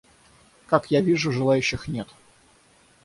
[0.65, 2.07] Как я вижу, желающих нет.